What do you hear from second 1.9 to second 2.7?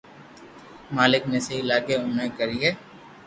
اوئي ڪرئي